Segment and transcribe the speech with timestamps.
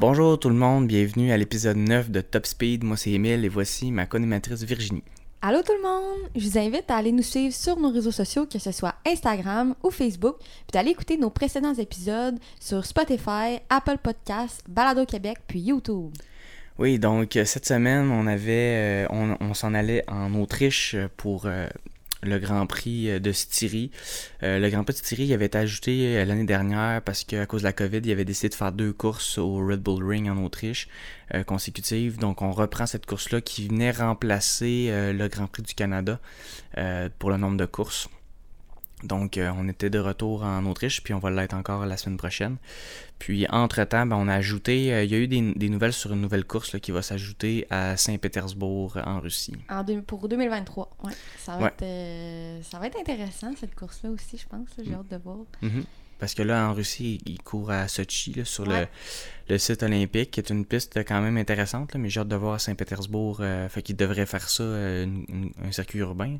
[0.00, 2.84] Bonjour tout le monde, bienvenue à l'épisode 9 de Top Speed.
[2.84, 5.02] Moi c'est Emile et voici ma co-animatrice Virginie.
[5.42, 6.30] Allô tout le monde!
[6.36, 9.74] Je vous invite à aller nous suivre sur nos réseaux sociaux, que ce soit Instagram
[9.82, 15.60] ou Facebook, puis d'aller écouter nos précédents épisodes sur Spotify, Apple Podcasts, Balado Québec, puis
[15.60, 16.12] YouTube.
[16.80, 21.68] Oui, donc euh, cette semaine, on avait, euh, on, s'en allait en Autriche pour euh,
[22.22, 23.90] le Grand Prix de Styrie.
[24.40, 27.66] Le Grand Prix de Styrie il avait été ajouté l'année dernière parce qu'à cause de
[27.66, 30.88] la COVID, il avait décidé de faire deux courses au Red Bull Ring en Autriche
[31.46, 32.18] consécutives.
[32.18, 36.18] Donc on reprend cette course-là qui venait remplacer le Grand Prix du Canada
[37.18, 38.08] pour le nombre de courses.
[39.02, 42.16] Donc, euh, on était de retour en Autriche, puis on va l'être encore la semaine
[42.18, 42.56] prochaine.
[43.18, 46.12] Puis, entre-temps, ben, on a ajouté, euh, il y a eu des, des nouvelles sur
[46.12, 49.54] une nouvelle course là, qui va s'ajouter à Saint-Pétersbourg, en Russie.
[49.68, 51.12] En deux- pour 2023, ouais.
[51.38, 51.68] Ça va, Ouais.
[51.68, 54.68] Être, euh, ça va être intéressant, cette course-là aussi, je pense.
[54.82, 55.38] J'ai hâte de voir.
[55.62, 55.84] Mhm.
[56.20, 58.88] Parce que là, en Russie, il court à Sochi, là, sur le, Ouais.
[59.48, 62.36] le site olympique, qui est une piste quand même intéressante, là, mais j'ai hâte de
[62.36, 63.38] voir à Saint-Pétersbourg.
[63.40, 66.36] euh, fait qu'il devrait faire ça, euh, une- une- un circuit urbain.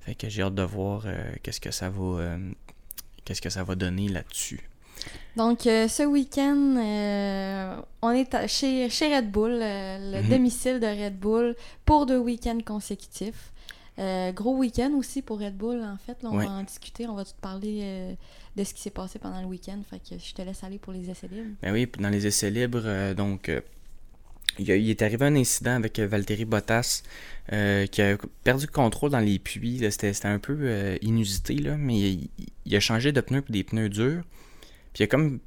[0.00, 2.38] Fait que j'ai hâte de voir euh, qu'est-ce que ça va euh,
[3.24, 4.60] qu'est-ce que ça va donner là-dessus.
[5.36, 10.28] Donc, euh, ce week-end, euh, on est à- chez, chez Red Bull, euh, le Mhm.
[10.28, 13.50] domicile de Red Bull, pour deux week-ends consécutifs.
[13.98, 16.20] Euh, gros week-end aussi pour Red Bull, en fait.
[16.22, 16.46] Là, on Ouais.
[16.46, 18.14] va en discuter, on va te parler euh,
[18.56, 19.80] de ce qui s'est passé pendant le week-end.
[19.88, 21.54] Fait que je te laisse aller pour les essais libres.
[21.62, 23.50] Ben oui, dans les essais libres, euh, donc
[24.58, 27.02] il, y a- il est arrivé un incident avec Valtteri Bottas
[27.48, 29.78] qui a perdu le contrôle dans les puits.
[29.90, 32.28] C'était un peu inusité, là, mais il,
[32.66, 34.22] il a changé de pneus pour des pneus durs.
[34.92, 35.38] Puis il a comme.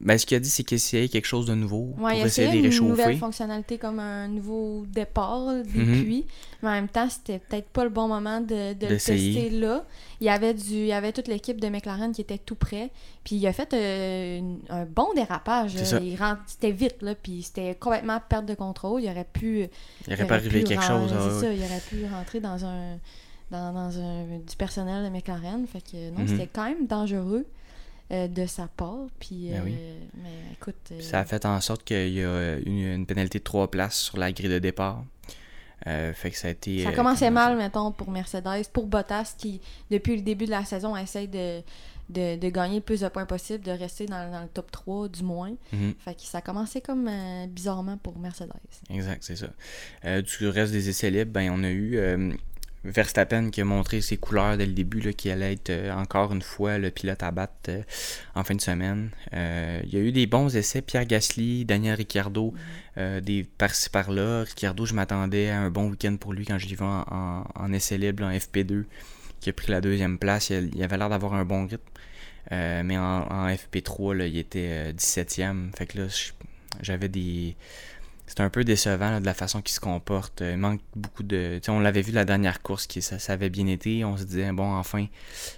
[0.00, 2.48] Ben, ce qu'il a dit, c'est qu'il essayait quelque chose de nouveau Ouais, pour essayer
[2.48, 3.16] de les une nouvelle réchauffer.
[3.18, 6.02] fonctionnalité comme un nouveau départ des Mhm.
[6.04, 6.24] puits.
[6.62, 9.84] Mais en même temps, c'était peut-être pas le bon moment de, de le tester là.
[10.20, 12.90] Il y avait du, il y avait toute l'équipe de McLaren qui était tout près.
[13.24, 15.76] Puis il a fait euh, un bon dérapage.
[16.46, 19.02] C'était vite là, puis c'était complètement perte de contrôle.
[19.02, 19.66] Il aurait pu.
[20.06, 21.12] Il aurait pas arrivé quelque chose.
[21.12, 21.40] ah, ouais.
[21.40, 22.98] ça, il aurait pu rentrer dans un
[23.50, 25.66] dans, dans un du personnel de McLaren.
[25.66, 26.28] Fait que non, Mhm.
[26.28, 27.46] c'était quand même dangereux.
[28.10, 29.74] Euh, de sa part, puis Ben oui.
[29.78, 33.06] euh, mais écoute, euh, Puis Ça a fait en sorte qu'il y a une, une
[33.06, 35.04] pénalité de 3 places sur la grille de départ.
[35.84, 36.84] Fait que ça a été.
[36.84, 39.60] Ça commençait mal, mettons, pour Mercedes, pour Bottas, qui,
[39.90, 41.62] depuis le début de la saison, essaye de,
[42.10, 45.08] de, de gagner le plus de points possible, de rester dans, dans le top 3,
[45.08, 45.54] du moins.
[45.72, 45.94] Mhm.
[45.98, 48.50] Fait que ça commençait comme euh, bizarrement pour Mercedes.
[48.90, 49.48] Exact, c'est ça.
[50.04, 52.32] Euh, du reste des essais libres, ben, on a eu euh,
[52.84, 56.32] Verstappen qui a montré ses couleurs dès le début, là, qui allait être euh, encore
[56.32, 57.82] une fois le pilote à battre euh,
[58.34, 59.10] en fin de semaine.
[59.34, 62.54] Euh, il y a eu des bons essais, Pierre Gasly, Daniel Ricciardo,
[62.96, 64.44] euh, des par-ci par-là.
[64.44, 67.44] Ricciardo, je m'attendais à un bon week-end pour lui quand je l'ai vu en, en,
[67.54, 68.84] en essai libre, en FP2,
[69.40, 70.50] qui a pris la deuxième place.
[70.50, 71.82] Il, il avait l'air d'avoir un bon rythme.
[72.50, 75.76] Mais en, en FP3, là, il était euh, 17e.
[75.76, 76.06] Fait que là,
[76.80, 77.56] j'avais des.
[78.28, 80.42] C'est un peu décevant là, de la façon qu'il se comporte.
[80.42, 81.60] Il manque beaucoup de.
[81.68, 84.04] on l'avait vu la dernière course, qui, ça, ça avait bien été.
[84.04, 85.06] On se disait, bon, enfin,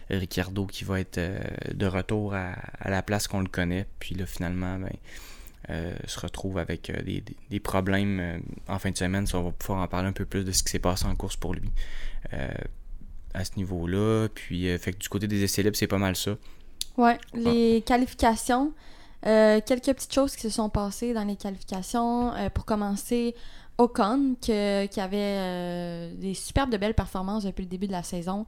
[0.09, 1.41] Ricciardo qui va être euh,
[1.75, 3.87] de retour à, à la place qu'on le connaît.
[3.99, 4.93] Puis là, finalement, ben,
[5.71, 9.27] euh, se retrouve avec euh, des, des- des problèmes en fin de semaine.
[9.27, 11.17] Ça, on va pouvoir en parler un peu plus de ce qui s'est passé en
[11.17, 11.69] course pour lui
[13.35, 14.29] à ce niveau-là.
[14.35, 16.37] Puis, fait que du côté des essais libres, c'est pas mal ça.
[16.97, 17.37] Ouais, Ah.
[17.39, 18.73] les qualifications.
[19.27, 22.33] Euh, quelques petites choses qui se sont passées dans les qualifications.
[22.35, 23.35] Euh, pour commencer,
[23.79, 28.03] Ocon, que- qui avait euh, des superbes de belles performances depuis le début de la
[28.03, 28.47] saison.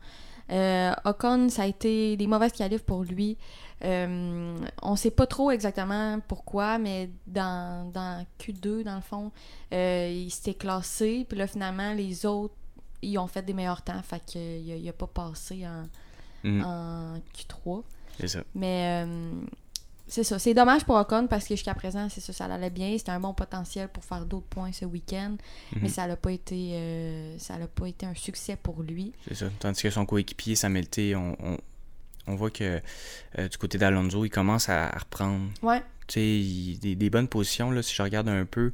[1.05, 3.39] Ocon, ça a été des mauvaises qualifs pour lui.
[3.83, 9.31] On sait pas trop exactement pourquoi, mais dans, dans Q2, dans le fond,
[9.71, 11.25] il s'était classé.
[11.29, 12.55] Puis là, finalement, les autres,
[13.01, 14.01] ils ont fait des meilleurs temps.
[14.03, 15.85] Fait qu'il n'a pas passé en,
[16.45, 17.83] Mhm, en Q3.
[18.19, 18.41] C'est ça.
[18.57, 19.07] Mais
[20.09, 20.39] c'est ça.
[20.39, 22.97] C'est dommage pour Ocon parce que jusqu'à présent, c'est ça, ça allait bien.
[22.99, 25.37] C'était un bon potentiel pour faire d'autres points ce week-end.
[25.77, 25.89] Mais Mhm.
[25.89, 29.13] ça n'a pas été euh, ça n'a pas été un succès pour lui.
[29.29, 29.47] C'est ça.
[29.61, 31.59] Tandis que son coéquipier, Samuel on, on,
[32.27, 32.81] on voit que
[33.39, 35.83] euh, du côté d'Alonso, il commence à, à reprendre Ouais.
[36.17, 37.71] il- des, des bonnes positions.
[37.71, 38.73] Là, si je regarde un peu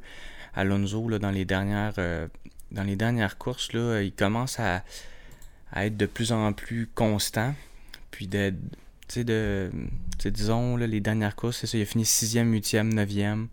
[0.55, 2.27] Alonso là, dans, les dernières, euh,
[2.71, 4.83] dans les dernières courses, là, il commence à,
[5.71, 7.53] à être de plus en plus constant.
[8.11, 8.53] Puis de.
[9.09, 9.71] Sais, de.
[9.73, 13.47] tu sais, disons, là, les dernières courses, c'est ça, il a fini 6e, 8e, 9e.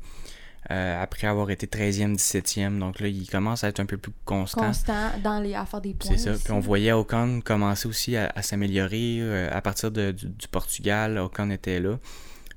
[0.71, 2.79] euh, après avoir été 13e, 17e.
[2.79, 4.67] Donc là, il commence à être un peu plus constant.
[4.67, 6.11] Constant dans les, à faire des points.
[6.11, 6.33] C'est ça.
[6.33, 6.45] aussi.
[6.45, 10.49] Puis on voyait Ocon commencer aussi à, à s'améliorer euh, à partir de- du, du
[10.49, 11.19] Portugal.
[11.19, 11.99] Ocon était là.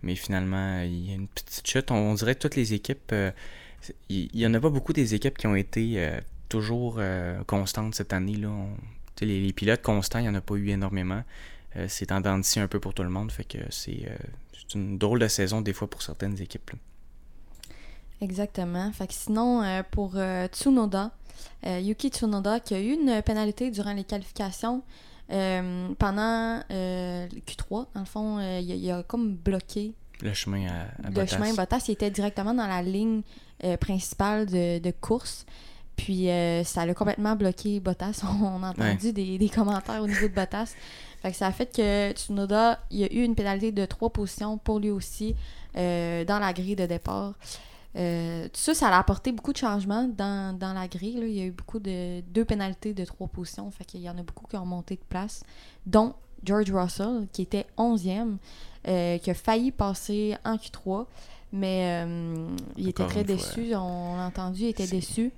[0.01, 1.92] Mais finalement, il y a une petite chute.
[1.92, 3.31] On, on dirait que toutes les équipes, euh,
[4.10, 6.10] il n'y en a pas beaucoup des équipes qui ont été
[6.50, 7.00] toujours
[7.48, 8.36] constantes cette année.
[8.36, 8.50] Là.
[9.22, 11.24] les, les, pilotes constants, il n'y en a pas eu énormément.
[11.88, 13.31] C'est en un peu pour tout le monde.
[13.31, 14.06] Fait que c'est
[14.74, 16.71] une drôle de saison des fois pour certaines équipes.
[18.21, 18.92] Exactement.
[18.92, 20.16] Fait que sinon, pour
[20.51, 21.12] Tsunoda,
[21.66, 24.83] Yuki Tsunoda, qui a eu une pénalité durant les qualifications,
[25.31, 31.10] euh, pendant euh, Q3, dans le fond, euh, il, a, comme bloqué le chemin à,
[31.10, 31.22] Bottas.
[31.22, 33.22] Le chemin Bottas, il était directement dans la ligne
[33.80, 35.45] principale de, course.
[35.95, 36.27] Puis
[36.65, 38.22] ça a complètement bloqué Bottas.
[38.42, 40.74] On a entendu des, commentaires au niveau de Bottas.
[41.21, 44.10] Fait que ça a fait que Tsunoda, il y a eu une pénalité de trois
[44.10, 45.36] positions pour lui aussi
[45.75, 47.33] dans la grille de départ.
[47.95, 51.19] Euh, tout ça, ça a apporté beaucoup de changements dans, la grille.
[51.21, 53.71] Il y a eu beaucoup de deux pénalités de trois positions.
[53.71, 55.44] Fait qu'il y en a beaucoup qui ont monté de place,
[55.86, 56.13] dont
[56.44, 58.38] George Russell, qui était 11e,
[58.88, 61.07] euh, qui a failli passer en Q3,
[61.51, 63.75] mais euh, il était très déçu.
[63.75, 65.31] On l'a entendu, il était déçu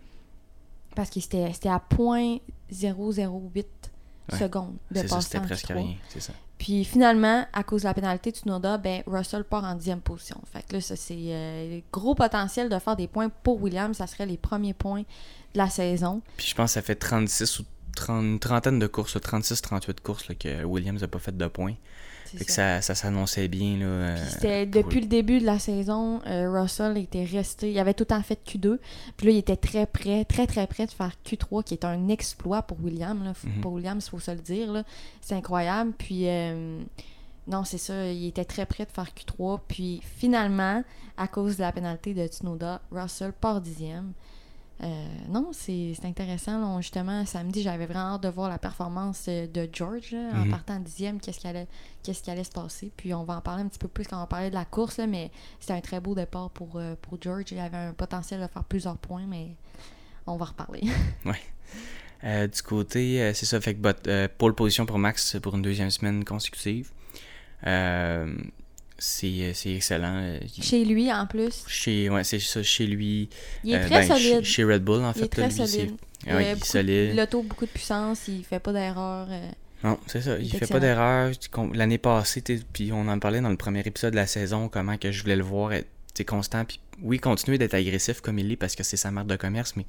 [0.96, 3.66] parce que c'était à 0.008
[4.38, 6.34] secondes de passer C'était presque rien, c'est ça.
[6.58, 10.40] Puis finalement, à cause de la pénalité de Tsunoda, ben Russell part en dixième position.
[10.52, 13.98] Fait que là, ça c'est euh, gros potentiel de faire des points pour Williams.
[13.98, 16.22] Ça serait les premiers points de la saison.
[16.38, 20.28] Puis je pense que ça fait 36 ou 30, une trentaine de courses, 36-38 courses
[20.40, 21.76] que Williams n'a pas fait de points
[22.48, 23.78] ça, ça s'annonçait bien.
[23.78, 27.72] Là, euh, depuis le début de la saison, euh, Russell était resté.
[27.72, 28.80] Il avait tout temps fait Q2.
[29.18, 32.08] Puis là, il était très près, très très près de faire Q3, qui est un
[32.10, 33.24] exploit pour William.
[33.24, 33.34] Là.
[33.44, 33.62] Mhm.
[33.62, 34.84] Pour Williams, il faut se le dire.
[35.22, 35.94] C'est incroyable.
[35.98, 36.82] Puis euh,
[37.48, 38.12] non, c'est ça.
[38.12, 39.60] Il était très près de faire Q3.
[39.68, 40.84] Puis finalement,
[41.18, 44.14] à cause de la pénalité de Tsunoda, Russell part dixième.
[44.84, 46.82] Euh, non, c'est intéressant.
[46.82, 50.50] justement, samedi, j'avais vraiment hâte de voir la performance euh, de George en mhm.
[50.50, 51.68] partant dixième, qu'est-ce qui allait,
[52.04, 52.92] qu'est-ce qui allait se passer.
[52.98, 54.66] Puis on va en parler un petit peu plus quand on va parler de la
[54.66, 55.30] course, mais
[55.60, 57.46] c'était un très beau départ pour, euh, pour George.
[57.52, 59.56] Il avait un potentiel de faire plusieurs points, mais
[60.26, 60.82] on va reparler.
[61.26, 62.48] oui.
[62.48, 66.92] du côté, c'est ça, fait que pole position pour Max pour une deuxième semaine consécutive.
[69.24, 70.16] Euh, c'est excellent.
[70.16, 71.64] Euh, chez lui, en plus?
[71.68, 73.30] Chez, ouais, c'est ça, chez lui.
[73.64, 74.44] Il est euh, très ben, solide.
[74.44, 75.20] Chez, Red Bull, en fait.
[75.20, 75.96] Il est très solide.
[76.26, 77.16] il, ouais, il est solide.
[77.16, 79.28] L'auto, beaucoup de puissance, il fait pas d'erreur.
[79.84, 80.38] Non, c'est ça.
[80.38, 81.32] Il, fait pas d'erreur.
[81.74, 82.44] L'année passée,
[82.74, 85.36] puis on en parlait dans le premier épisode de la saison, comment que je voulais
[85.36, 85.88] le voir être
[86.28, 86.66] constant.
[86.66, 89.76] Puis oui, continuer d'être agressif comme il est parce que c'est sa marque de commerce,
[89.76, 89.86] mais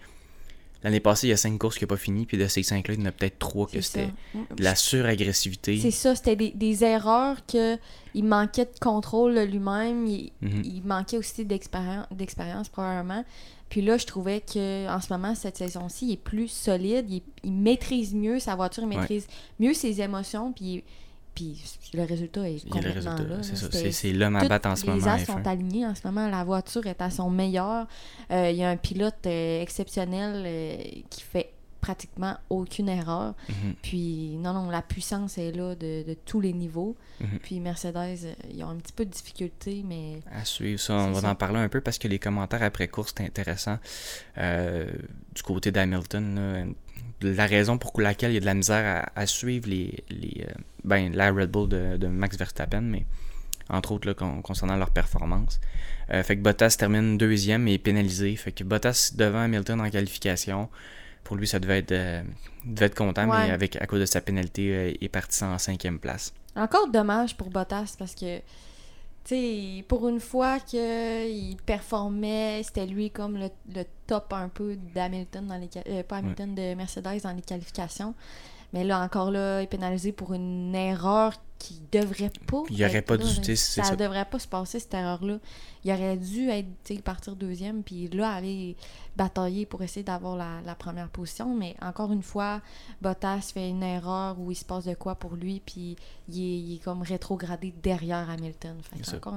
[0.84, 2.94] L'année passée, il y a cinq courses qui n'ont pas fini, puis de ces cinq-là,
[2.94, 5.78] il y en a peut-être trois que c'était de la suragressivité.
[5.78, 7.78] C'est ça, c'était des, des, erreurs que
[8.14, 10.82] il manquait de contrôle lui-même, il, mhm.
[10.84, 13.24] manquait aussi d'expérience probablement.
[13.68, 17.06] Puis là, je trouvais que en ce moment, cette saison-ci, il est plus solide,
[17.42, 19.26] il, maîtrise mieux sa voiture, il maîtrise
[19.60, 20.84] mieux ses émotions, puis
[21.34, 21.62] puis
[21.94, 23.42] le résultat est complètement là.
[23.42, 24.98] C'est l'homme à battre en ce moment.
[24.98, 26.28] Les as sont alignés en ce moment.
[26.28, 27.86] La voiture est à son meilleur.
[28.30, 30.76] Euh, il y a un pilote euh, exceptionnel euh,
[31.08, 33.34] qui fait pratiquement aucune erreur.
[33.48, 33.74] Mhm.
[33.82, 36.96] Puis non, non, la puissance est là de, tous les niveaux.
[37.20, 37.38] Mhm.
[37.42, 40.20] Puis Mercedes, ils ont un petit peu de difficulté, mais...
[40.30, 43.14] À suivre ça, on va en parler un peu parce que les commentaires après course,
[43.16, 43.78] c'est intéressant.
[44.36, 46.74] du côté d'Hamilton,
[47.22, 50.52] la raison pour laquelle il y a de la misère à, suivre les, les euh,
[50.84, 53.04] ben, la Red Bull de, Max Verstappen, mais
[53.68, 55.60] entre autres là, concernant leur performance.
[56.10, 58.34] Euh, fait que Bottas termine deuxième et pénalisé.
[58.36, 60.68] Fait que Bottas devant Hamilton en qualification.
[61.24, 62.22] Pour lui, ça devait être, euh,
[62.64, 65.98] devait être content, mais avec, à cause de sa pénalité, il est parti en cinquième
[65.98, 66.34] place.
[66.56, 68.40] Encore dommage pour Bottas parce que
[69.24, 75.56] sais, pour une fois qu'il performait, c'était lui comme le, top un peu d'Hamilton dans
[75.56, 78.14] les euh, pas Hamilton de Mercedes dans les qualifications.
[78.72, 82.62] Mais là encore là, il est pénalisé pour une erreur qui devrait pas.
[82.70, 83.56] Il n'y aurait pas dû.
[83.56, 85.38] Ça, ça devrait pas se passer cette erreur-là.
[85.84, 88.76] Il aurait dû être partir deuxième puis là aller
[89.16, 91.54] batailler pour essayer d'avoir la, première position.
[91.54, 92.60] Mais encore une fois,
[93.00, 95.96] Bottas fait une erreur où il se passe de quoi pour lui, puis
[96.28, 98.76] il est, comme rétrogradé derrière Hamilton.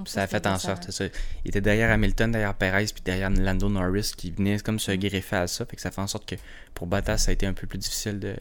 [0.06, 0.24] ça.
[0.24, 0.90] a fait en sorte.
[0.90, 1.06] Ça.
[1.44, 4.98] Il était derrière Hamilton, derrière Perez, puis derrière Lando Norris qui venait comme se mm.
[4.98, 5.66] greffer à ça.
[5.66, 6.36] Fait que ça fait en sorte que
[6.74, 8.36] pour Bottas, ça a été un peu plus difficile de,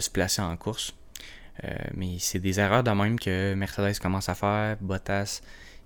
[0.00, 0.94] se placer en course.
[1.64, 4.76] Euh, mais c'est des erreurs de même que Mercedes commence à faire.
[4.80, 5.40] Bottas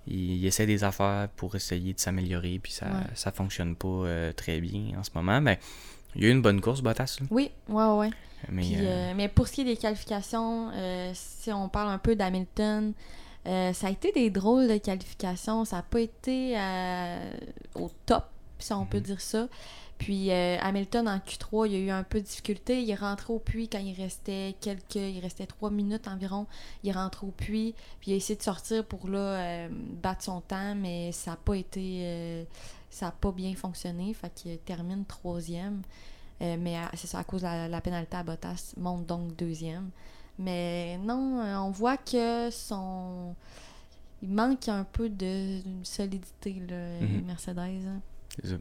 [0.07, 4.59] il, essaie des affaires pour essayer de s'améliorer, puis ça ne fonctionne pas euh, très
[4.59, 5.41] bien en ce moment.
[5.41, 5.59] Mais
[6.15, 7.19] il y a eu une bonne course, Bottas.
[7.29, 8.09] Oui, ouais, ouais.
[8.49, 10.71] Mais, euh, euh, mais pour ce qui est des qualifications,
[11.13, 12.93] si on parle un peu d'Hamilton,
[13.45, 15.65] ça a été des drôles de qualifications.
[15.65, 16.57] Ça n'a pas été
[17.75, 18.25] au top,
[18.59, 19.03] si on peut mhm.
[19.03, 19.47] dire ça.
[20.03, 22.81] Puis euh, Hamilton en Q3, il a eu un peu de difficulté.
[22.81, 24.95] Il est rentré au puits quand il restait quelques.
[24.95, 26.47] Il restait trois minutes environ.
[26.83, 27.75] Il est rentré au puits.
[27.99, 29.69] Puis il a essayé de sortir pour là euh,
[30.01, 31.99] battre son temps, mais ça n'a pas été.
[32.03, 32.43] Euh,
[32.89, 34.11] ça n'a pas bien fonctionné.
[34.15, 35.83] Fait qu'il termine troisième.
[36.39, 39.91] Mais c'est ça, à cause de la, la pénalité à Bottas, monte donc deuxième.
[40.39, 43.35] Mais non, on voit que son.
[44.23, 47.25] Il manque un peu de solidité, le Mhm.
[47.27, 47.59] Mercedes.
[47.59, 48.01] hein.
[48.41, 48.55] C'est ça.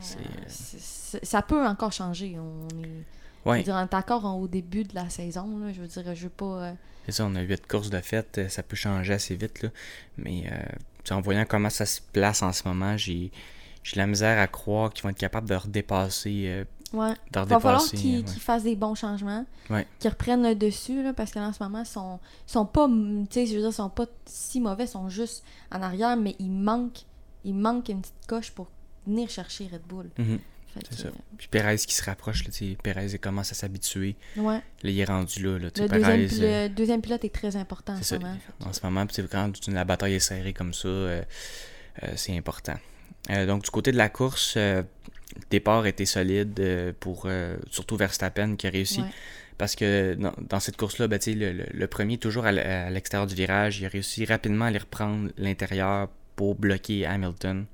[0.00, 2.36] C'est, euh, euh, ça peut encore changer.
[2.38, 3.04] On est,
[3.46, 5.58] Ouais, dire, on est encore en- au début de la saison.
[5.58, 5.72] là.
[5.72, 6.44] Je veux dire, je veux pas.
[6.64, 6.72] euh,
[7.06, 9.70] c'est ça, on a huit courses de fête, ça peut changer assez vite, là.
[10.18, 13.30] Mais euh, en voyant comment ça se place en ce moment, j'ai
[13.82, 16.44] j'ai la misère à croire qu'ils vont être capables de redépasser.
[16.48, 17.12] euh, Ouais.
[17.32, 18.24] de Il va falloir qu'ils ouais.
[18.24, 19.44] qu'ils fassent des bons changements,
[19.98, 22.86] qu'ils reprennent le dessus, là, parce que là, en ce moment, ils sont, sont pas,
[22.88, 27.00] je veux dire, sont pas si mauvais, ils sont juste en arrière, mais il manque,
[27.44, 28.68] il manque une petite coche pour
[29.08, 30.06] venir chercher Red Bull.
[30.18, 30.38] Mhm,
[30.90, 31.08] c'est ça.
[31.36, 32.50] Puis Perez qui se rapproche, là,
[32.82, 34.14] Perez commence à s'habituer.
[34.36, 34.54] euh, ouais.
[34.82, 35.58] Là, il est rendu là.
[35.58, 38.18] Le deuxième, Perez, euh, le deuxième pilote est très important en ce ça.
[38.18, 38.36] moment.
[38.64, 41.22] En ce moment, puis c'est quand la bataille est serrée comme ça, euh,
[42.04, 42.76] euh, c'est important.
[43.30, 44.82] Euh, donc, du côté de la course, euh,
[45.36, 49.00] le départ était solide euh, pour euh, surtout Verstappen qui a réussi.
[49.00, 49.08] Ouais.
[49.58, 52.52] Parce que dans, dans cette course-là, ben, le, le- le premier, toujours à
[52.90, 57.66] l'extérieur du virage, il a réussi rapidement à aller reprendre l'intérieur pour bloquer Hamilton.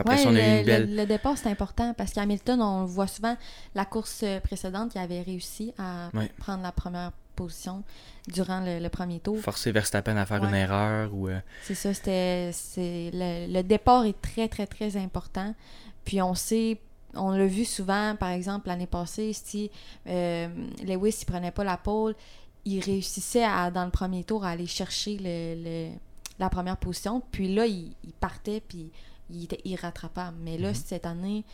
[0.00, 0.90] Après Ouais, on a le, une belle.
[0.90, 3.36] le- le départ, c'est important parce qu'Hamilton, on le voit souvent,
[3.74, 6.30] la course euh, précédente, il avait réussi à Ouais.
[6.38, 7.82] prendre la première position
[8.28, 9.38] durant le, le premier tour.
[9.40, 10.48] Forcer Verstappen à faire Ouais.
[10.48, 11.28] une erreur ou.
[11.28, 12.50] euh, C'est ça, c'était.
[12.76, 15.54] Le, le départ est très, très, très important.
[16.04, 16.78] Puis on sait,
[17.14, 19.70] on l'a vu souvent, par exemple, l'année passée, si
[20.06, 20.48] euh,
[20.84, 22.14] Lewis il prenait pas la pole,
[22.64, 25.54] il réussissait à, dans le premier tour à aller chercher le,
[25.90, 25.96] le-
[26.38, 27.22] la première position.
[27.30, 28.90] Puis là, il, il partait, puis
[29.30, 30.36] il était irrattrapable.
[30.40, 30.74] Mais là, Mhm.
[30.74, 31.44] cette année,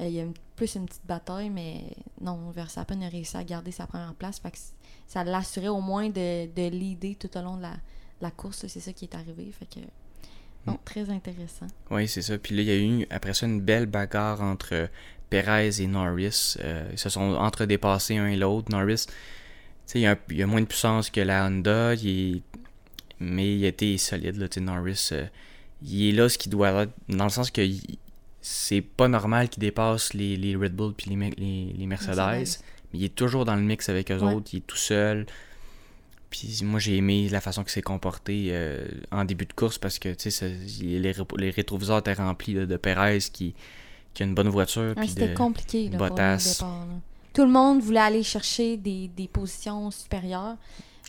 [0.00, 1.84] euh, il y a une- plus une petite bataille, mais
[2.20, 4.38] non, Verstappen a réussi à garder sa première place.
[4.38, 4.58] Fait que
[5.06, 7.74] ça l'assurait au moins de, de leader tout au long de la,
[8.20, 8.66] la course.
[8.66, 9.50] C'est ça qui est arrivé.
[9.52, 9.80] Fait que,
[10.66, 10.78] non, Mm.
[10.84, 11.66] très intéressant.
[11.90, 12.38] Oui, c'est ça.
[12.38, 14.86] Puis là, il y a eu après ça une belle bagarre entre euh,
[15.28, 16.54] Perez et Norris.
[16.60, 18.70] Euh, ils se sont entre-dépassés un et l'autre.
[18.70, 19.12] Norris, tu
[19.86, 22.42] sais, il, a un- il a moins de puissance que la Honda, il est-
[23.20, 24.36] mais il a été solide.
[24.36, 25.26] Là, tu sais, Norris, euh,
[25.82, 27.62] il est là ce qu'il doit être, dans le sens que
[28.40, 32.60] c'est pas normal qu'il dépasse les, les Red Bull puis les, les, les Mercedes, Mercedes.
[32.92, 34.34] mais il est toujours dans le mix avec eux Ouais.
[34.34, 35.26] autres, il est tout seul.
[36.30, 39.98] Puis moi, j'ai aimé la façon qu'il s'est comporté euh, en début de course parce
[39.98, 40.14] que
[40.80, 40.98] les,
[41.38, 43.54] les rétroviseurs étaient remplis là, de Perez qui,
[44.12, 44.94] qui a une bonne voiture.
[44.96, 46.36] Ouais, C'était compliqué là, pour lui, Bottas.
[46.36, 46.86] le départ.
[46.86, 46.92] là.
[47.32, 50.56] Tout le monde voulait aller chercher des, des positions supérieures.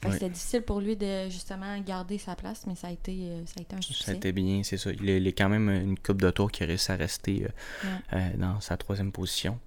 [0.06, 0.12] Ouais.
[0.12, 3.56] C'était difficile pour lui de justement garder sa place, mais ça a été, euh, ça
[3.58, 4.12] a été un Ça succès.
[4.12, 4.92] a été bien, c'est ça.
[4.92, 7.46] Il est, il est quand même une coupe de tour qui a réussi à rester
[7.46, 8.22] euh, Ouais.
[8.34, 9.58] euh, dans sa troisième position.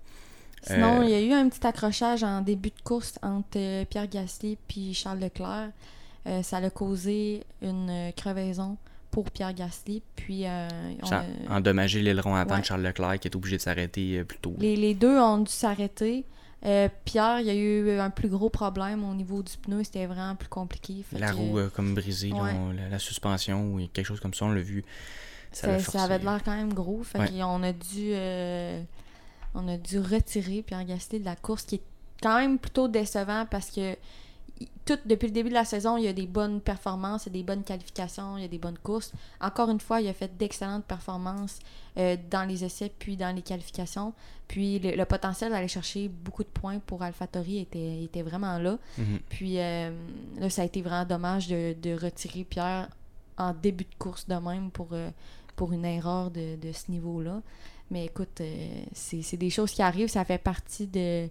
[0.63, 4.07] Sinon, Euh, il y a eu un petit accrochage en début de course entre Pierre
[4.09, 5.71] Gasly et Charles Leclerc.
[6.43, 8.77] Ça a causé une crevaison
[9.11, 10.03] pour Pierre Gasly.
[10.15, 10.69] Puis euh,
[11.03, 12.61] on Ça a- a endommagé l'aileron avant Ouais.
[12.61, 14.55] de Charles Leclerc qui est obligé de s'arrêter euh, plus tôt.
[14.59, 16.25] les, les deux ont dû s'arrêter.
[16.67, 19.83] Euh, Pierre, il y a eu un plus gros problème au niveau du pneu.
[19.83, 21.03] C'était vraiment plus compliqué.
[21.11, 22.53] Fait La que, roue euh, comme brisée, Ouais.
[22.55, 24.85] on- la, la suspension ou quelque chose comme ça, on l'a vu.
[25.53, 25.73] Ça,
[26.05, 27.03] avait l'air quand même gros.
[27.03, 27.29] Fait Ouais.
[27.31, 28.83] qu'on a dû euh,
[29.55, 31.83] on a dû retirer Pierre Gasly de la course, qui est
[32.23, 33.97] quand même plutôt décevant parce que
[34.85, 37.39] tout depuis le début de la saison, il y a des bonnes performances, il y
[37.39, 39.13] a des bonnes qualifications, il y a des bonnes courses.
[39.41, 41.59] Encore une fois, il a fait d'excellentes performances
[41.97, 44.13] euh, dans les essais puis dans les qualifications.
[44.49, 48.79] Puis le, le potentiel d'aller chercher beaucoup de points pour AlphaTauri était, était vraiment là.
[48.99, 49.21] Mhm.
[49.29, 49.93] Puis euh,
[50.39, 52.89] là, ça a été vraiment dommage de, de retirer Pierre
[53.39, 55.11] en début de course de même pour, euh,
[55.57, 57.43] pour une erreur de, de ce niveau-là.
[57.93, 58.41] Mais écoute,
[58.93, 61.29] c'est des choses qui arrivent, ça fait partie de,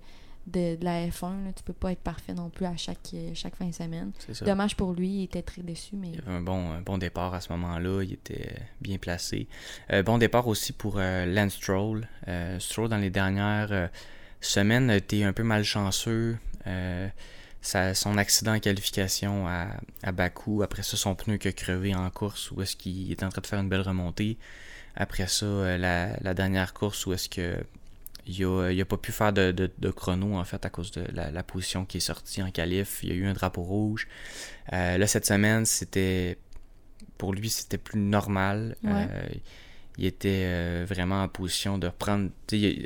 [0.52, 1.46] de, de la F1.
[1.46, 1.52] Là.
[1.56, 4.12] Tu peux pas être parfait non plus à chaque, euh, chaque fin de semaine.
[4.46, 6.98] Dommage pour lui, il était très déçu, mais Il y avait un bon, un bon
[6.98, 8.04] départ à ce moment-là.
[8.04, 9.48] Il était bien placé.
[9.92, 12.08] Euh, bon départ aussi pour euh, Lance Stroll.
[12.28, 13.90] Euh, Stroll, dans les dernières
[14.42, 16.38] semaines, a été un peu malchanceux.
[17.62, 19.68] Sa- son accident en qualification à,
[20.04, 20.64] à Bakou.
[20.64, 23.42] Après ça, son pneu qui a crevé en course où est-ce qu'il est en train
[23.42, 24.38] de faire une belle remontée.
[24.96, 27.58] Après ça, la, la dernière course où est-ce que
[28.30, 30.92] il a, il a pas pu faire de, de- de chrono en fait à cause
[30.92, 33.00] de la, la position qui est sortie en qualif.
[33.04, 34.08] Il y a eu un drapeau rouge.
[34.74, 36.38] Euh, là, cette semaine, c'était.
[37.18, 38.76] Pour lui, c'était plus normal.
[38.84, 38.92] Ouais.
[39.12, 39.28] Euh,
[39.98, 42.30] il était euh, vraiment en position de reprendre.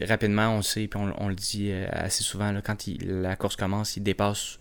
[0.07, 3.21] rapidement, on le sait, puis on, on le dit euh, assez souvent, là, quand il-
[3.21, 4.57] la course commence, il dépasse.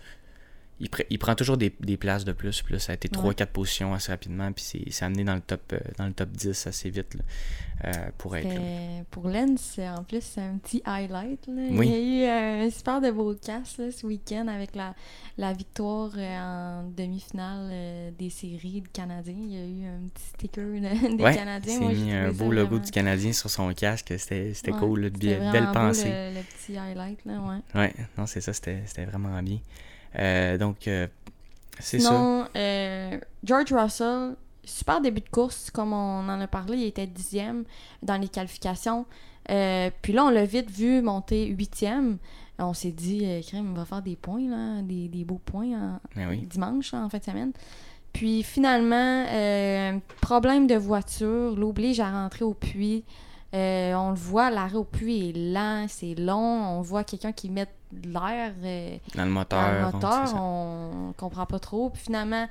[1.11, 2.63] Il, prend toujours des, places de plus.
[2.63, 4.51] Puis là, ça a été 3-4 positions assez rapidement.
[4.53, 7.17] Puis c'est amené dans le top euh, dans le top 10 assez vite
[7.85, 8.49] euh, pour être.
[9.11, 11.49] Pour Lens, en plus, c'est un petit highlight.
[11.49, 14.95] Il y a eu euh, un super de beau casse ce week-end avec la,
[15.39, 19.37] la victoire en demi-finale des séries de Canadiens.
[19.39, 20.81] Il y a eu un petit sticker
[21.17, 21.91] des ouais, Canadiens.
[21.93, 24.13] Il mis un beau logo du Canadien sur son casque.
[24.19, 25.11] C'était cool.
[25.11, 26.11] belle pensée.
[26.11, 27.25] Le, le, petit highlight.
[27.25, 27.81] Là, ouais.
[27.81, 28.53] ouais, non, c'est ça.
[28.53, 29.59] C'était vraiment bien.
[30.19, 31.07] Euh, donc, euh,
[31.79, 32.49] c'est ça.
[32.57, 37.65] Euh, George Russell, super début de course, comme on en a parlé, il était dixième
[38.03, 39.07] dans les qualifications.
[39.47, 42.19] puis là, on l'a vite vu monter huitième.
[42.59, 46.95] On s'est dit, Crème, va faire des points, là, des, des beaux points ben dimanche,
[46.95, 47.53] en fin de semaine.
[48.13, 49.25] Puis finalement,
[50.21, 53.05] problème de voiture, l'oblige à rentrer au puits.
[53.53, 56.79] on le voit, l'arrêt au puits est lent, c'est long.
[56.79, 57.67] On voit quelqu'un qui met
[58.05, 60.35] l'air euh, dans le moteur.
[60.37, 61.91] on, comprend pas trop.
[61.91, 62.49] Puis finalement,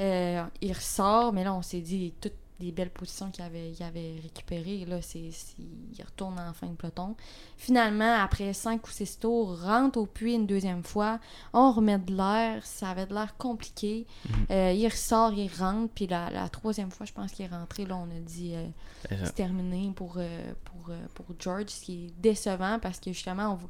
[0.00, 4.16] euh, il ressort, mais là, on s'est dit toutes les belles positions qu'il avait, avait
[4.20, 4.84] récupérées.
[4.84, 7.14] Là, c'est, il retourne en fin de peloton.
[7.56, 11.20] Finalement, après 5 ou 6 tours, rentre au puits une deuxième fois.
[11.52, 12.66] On remet de l'air.
[12.66, 14.06] Ça avait de l'air compliqué.
[14.28, 14.46] Mhm.
[14.50, 15.92] Euh, il ressort, il rentre.
[15.94, 17.86] Puis la, la troisième fois, je pense qu'il est rentré.
[17.86, 18.54] Là, on a dit
[19.08, 20.18] c'est terminé pour,
[20.64, 23.68] pour, pour George, ce qui est décevant parce que justement, on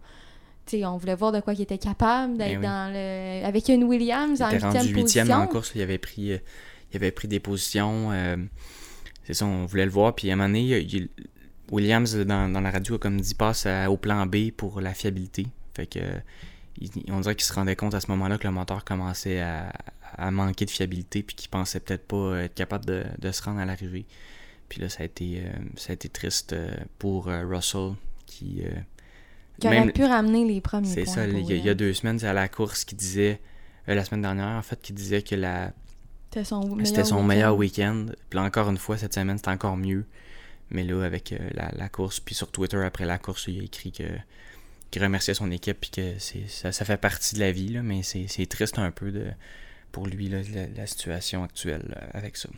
[0.74, 4.40] on voulait voir de quoi il était capable d'être ben dans le avec une Williams
[4.42, 5.34] en huitième position.
[5.34, 6.38] en course, il avait pris, euh,
[6.92, 8.10] il avait pris des positions.
[8.12, 8.36] Euh,
[9.24, 10.14] c'est ça, on voulait le voir.
[10.14, 11.08] Puis à un moment donné,
[11.70, 15.46] Williams dans, la radio a comme dit passe au plan B pour la fiabilité.
[15.74, 16.00] Fait que
[17.08, 19.72] on dirait qu'il se rendait compte à ce moment-là que le moteur commençait à,
[20.30, 24.06] manquer de fiabilité puis qu'il pensait peut-être pas être capable de, se rendre à l'arrivée.
[24.68, 26.54] Puis là, ça a été, euh, ça a été triste
[26.98, 27.92] pour Russell
[28.26, 28.62] qui
[29.60, 32.32] qui aurait pu ramener les premiers C'est ça, il y, a, deux semaines, c'est à
[32.32, 33.40] la course qui disait,
[33.88, 35.72] euh, la semaine dernière, en fait, qui disait que la.
[36.30, 38.06] C'était son meilleur C'était son meilleur week-end.
[38.28, 40.04] puis là, encore une fois, cette semaine, c'était encore mieux.
[40.70, 43.92] Mais là, avec euh, la, course, puis sur Twitter, après la course, il a écrit
[43.92, 44.04] que
[44.90, 48.02] qu'il remerciait son équipe, puis que ça, ça fait partie de la vie, là, mais
[48.02, 49.26] c'est triste un peu de,
[49.92, 50.38] pour lui, là,
[50.74, 52.48] la, situation actuelle euh, avec ça.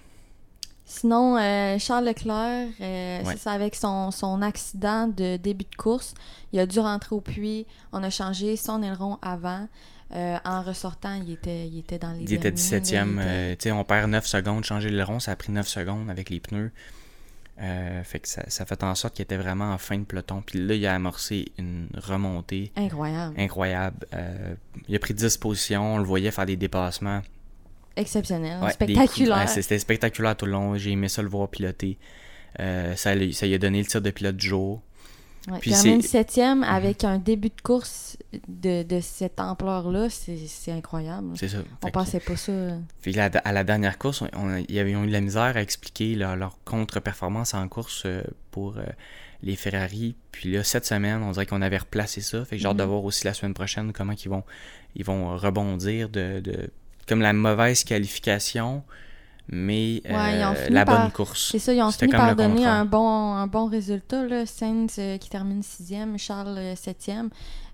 [0.91, 6.15] Sinon, euh, Charles Leclerc, euh, c'est avec son, son, accident de début de course.
[6.53, 7.65] Il a dû rentrer au puits.
[7.93, 9.69] On a changé son aileron avant.
[10.17, 13.71] Euh, en ressortant, il était, il était dans les Il était 17e.
[13.71, 14.65] on perd 9 secondes.
[14.65, 16.73] Changer l'aileron, ça a pris 9 secondes avec les pneus.
[17.57, 20.43] fait que ça, ça fait en sorte qu'il était vraiment en fin de peloton.
[20.45, 22.73] Puis là, il a amorcé une remontée.
[22.75, 23.37] Incroyable.
[23.39, 24.07] Incroyable.
[24.89, 25.95] il a pris 10 positions.
[25.95, 27.23] On le voyait faire des dépassements
[27.97, 29.49] exceptionnel, spectaculaire.
[29.49, 30.77] C'était spectaculaire tout le long.
[30.77, 31.99] J'ai aimé ça le voir piloter.
[32.59, 34.83] Euh, ça, ça lui a donné le tir de pilote du jour.
[35.61, 36.65] puis termine septième mhm.
[36.65, 38.17] avec un début de course
[38.49, 41.29] de, de cette ampleur-là, c'est incroyable.
[41.37, 41.59] C'est ça.
[41.85, 42.53] On pensait pas ça.
[43.03, 46.59] Puis à la dernière course, on, ils avaient eu de la misère à expliquer leur,
[46.65, 48.85] contre-performance en course euh, pour euh,
[49.43, 50.17] les Ferrari.
[50.33, 52.45] Puis là, cette semaine, on dirait qu'on avait replacé ça.
[52.45, 52.91] Fait que j'ai hâte de mhm.
[52.91, 54.43] voir aussi la semaine prochaine comment ils vont,
[54.97, 56.71] ils vont rebondir de, de
[57.11, 58.85] comme la mauvaise qualification,
[59.49, 61.49] mais euh, la bonne course.
[61.51, 64.25] C'est ça, ils ont fini par donner un bon, un bon résultat.
[64.27, 64.47] Là.
[64.47, 67.31] Sainz euh, qui termine sixième, Charles euh, septième.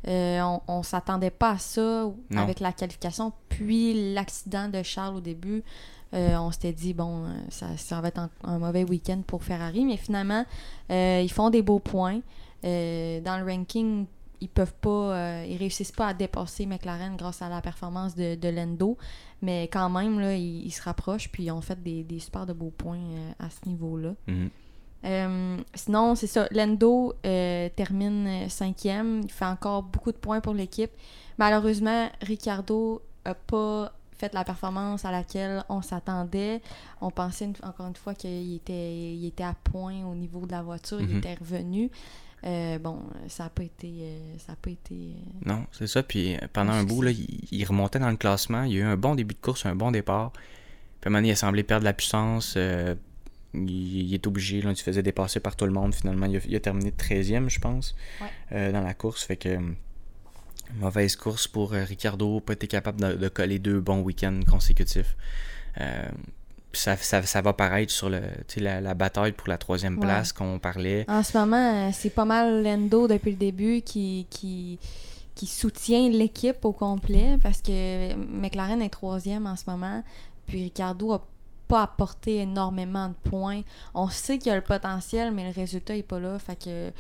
[0.07, 3.31] on, on s'attendait pas à ça avec la qualification.
[3.51, 5.63] Puis l'accident de Charles au début,
[6.15, 9.85] on s'était dit, bon, ça, ça va être un, mauvais week-end pour Ferrari.
[9.85, 10.47] Mais finalement,
[10.89, 12.21] ils font des beaux points.
[12.63, 14.07] dans le ranking,
[14.41, 18.49] ils peuvent pas, ils réussissent pas à dépasser McLaren grâce à la performance de, de
[18.49, 18.97] Lendo.
[19.43, 22.53] Mais quand même, là, ils, se rapprochent, puis ils ont fait des, des super de
[22.53, 24.15] beaux points euh, à ce niveau-là.
[24.27, 24.51] Mhm.
[25.05, 26.49] Euh, sinon, c'est ça.
[26.51, 29.21] Lendo euh, termine cinquième.
[29.25, 30.91] Il fait encore beaucoup de points pour l'équipe.
[31.39, 36.63] Malheureusement, Ricardo n'a pas fait la performance à laquelle on s'attendait.
[37.03, 40.63] On pensait encore une fois qu'il était, il était à point au niveau de la
[40.63, 41.01] voiture.
[41.01, 41.19] Il mhm.
[41.19, 41.91] était revenu.
[42.45, 43.89] Euh, bon, ça n'a pas été.
[43.89, 46.03] Euh, ça a pas été euh, non, c'est ça.
[46.03, 48.63] Puis pendant un bout, là, il, remontait dans le classement.
[48.65, 50.33] Il a eu un bon début de course, un bon départ.
[50.33, 50.43] Puis
[51.05, 52.57] à un moment donné, il a semblé perdre la puissance.
[53.55, 55.95] il, est obligé, là, il se faisait dépasser par tout le monde.
[55.95, 57.97] Finalement, il a, terminé 13e, je pense,
[58.51, 59.25] dans la course.
[59.25, 59.59] Fait que
[60.75, 62.41] mauvaise course pour Ricardo.
[62.41, 65.17] Pas été capable de, de coller deux bons week-ends consécutifs
[66.77, 68.21] ça, ça, va paraître sur le,
[68.57, 71.05] la, la bataille pour la troisième place qu'on parlait.
[71.09, 74.79] En ce moment, euh, c'est pas mal Lendo depuis le début qui, qui,
[75.35, 80.03] qui soutient l'équipe au complet parce que McLaren est troisième en ce moment.
[80.47, 81.27] Puis Ricardo a
[81.69, 83.63] pas apporté énormément de points.
[83.95, 86.39] On sait qu'il y a le potentiel, mais le résultat est pas là.
[86.39, 86.93] Fait que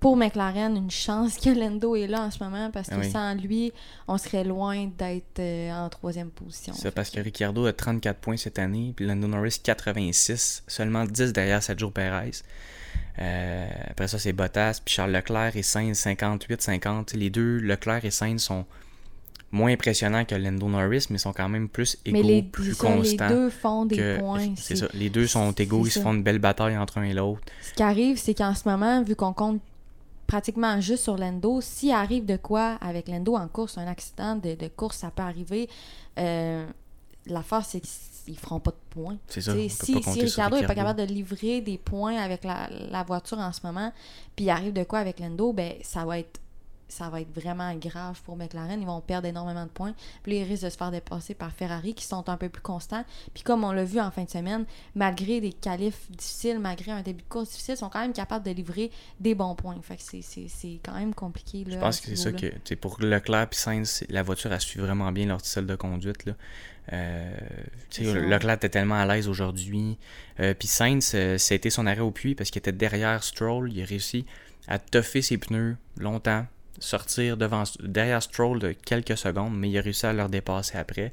[0.00, 3.10] pour McLaren, une chance que Lando est là en ce moment parce que Ah oui.
[3.10, 3.72] sans lui,
[4.06, 6.74] on serait loin d'être euh, en troisième position.
[6.74, 11.32] C'est parce que Ricciardo a 34 points cette année, puis Lando Norris 86, seulement 10
[11.32, 12.32] derrière Sergio Perez.
[13.18, 17.12] Euh, après ça, c'est Bottas, puis Charles Leclerc et Sainz 58, 50.
[17.14, 18.66] Les deux, Leclerc et Sainz, sont
[19.50, 22.88] moins impressionnants que Lando Norris, mais sont quand même plus égaux, Mais les, plus ça,
[22.90, 23.28] les constants.
[23.28, 24.52] deux font des que- points.
[24.56, 24.88] C'est ça.
[24.92, 27.40] Les deux sont égaux, ils se font une belle bataille entre un et l'autre.
[27.62, 29.60] Ce qui arrive, c'est qu'en ce moment, vu qu'on compte
[30.26, 34.54] pratiquement juste sur Lando, s'il arrive de quoi avec Lando en course, un accident de,
[34.54, 35.68] de course, ça peut arriver.
[36.18, 36.66] Euh,
[37.28, 39.16] L'affaire, c'est qu'ils feront pas de points.
[39.26, 39.52] C'est ça.
[39.52, 43.52] Si, si Ricardo n'est pas capable de livrer des points avec la, la voiture en
[43.52, 43.92] ce moment,
[44.36, 46.40] puis il arrive de quoi avec Lando, ben ça va être
[46.88, 48.80] ça va être vraiment grave pour McLaren.
[48.80, 49.94] Ils vont perdre énormément de points.
[50.22, 53.04] Puis ils risquent de se faire dépasser par Ferrari, qui sont un peu plus constants.
[53.34, 57.02] Puis comme on l'a vu en fin de semaine, malgré des qualifs difficiles, malgré un
[57.02, 59.76] début de course difficile, ils sont quand même capables de livrer des bons points.
[59.82, 61.64] Fait que c'est- c'est c'est quand même compliqué.
[61.64, 64.52] Là, Je pense que c'est ça que, sais, pour Leclerc et Sainz, c'est- la voiture
[64.52, 66.24] a suivi vraiment bien leur style de conduite.
[66.24, 66.32] Là.
[66.92, 67.36] Euh,
[67.90, 68.04] C'est.
[68.04, 69.98] Leclerc était tellement à l'aise aujourd'hui.
[70.40, 73.72] Euh, puis Sainz, euh, a été son arrêt au puits parce qu'il était derrière Stroll.
[73.72, 74.24] Il a réussi
[74.68, 76.46] à toffer ses pneus longtemps,
[76.78, 81.12] sortir devant, derrière Stroll de quelques secondes, mais il a réussi à leur dépasser après.